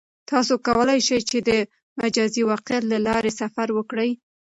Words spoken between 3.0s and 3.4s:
لارې